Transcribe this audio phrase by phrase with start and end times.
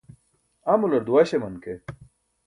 [0.71, 1.73] amular duwaśaman ke